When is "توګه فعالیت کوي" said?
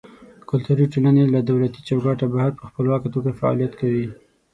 3.15-4.07